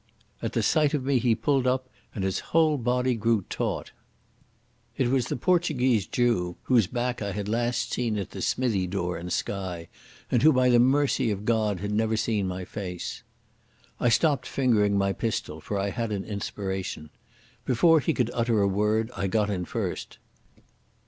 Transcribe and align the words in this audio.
At 0.41 0.53
the 0.53 0.63
sight 0.63 0.95
of 0.95 1.05
me 1.05 1.19
he 1.19 1.35
pulled 1.35 1.67
up 1.67 1.87
and 2.15 2.23
his 2.23 2.39
whole 2.39 2.79
body 2.79 3.13
grew 3.13 3.43
taut. 3.51 3.91
It 4.97 5.09
was 5.09 5.27
the 5.27 5.35
Portuguese 5.35 6.07
Jew, 6.07 6.57
whose 6.63 6.87
back 6.87 7.21
I 7.21 7.33
had 7.33 7.47
last 7.47 7.93
seen 7.93 8.17
at 8.17 8.31
the 8.31 8.41
smithy 8.41 8.87
door 8.87 9.19
in 9.19 9.29
Skye, 9.29 9.89
and 10.31 10.41
who 10.41 10.51
by 10.51 10.69
the 10.71 10.79
mercy 10.79 11.29
of 11.29 11.45
God 11.45 11.81
had 11.81 11.91
never 11.91 12.17
seen 12.17 12.47
my 12.47 12.65
face. 12.65 13.21
I 13.99 14.09
stopped 14.09 14.47
fingering 14.47 14.97
my 14.97 15.13
pistol, 15.13 15.61
for 15.61 15.77
I 15.77 15.91
had 15.91 16.11
an 16.11 16.23
inspiration. 16.25 17.11
Before 17.63 17.99
he 17.99 18.15
could 18.15 18.31
utter 18.33 18.59
a 18.59 18.67
word 18.67 19.11
I 19.15 19.27
got 19.27 19.51
in 19.51 19.65
first. 19.65 20.17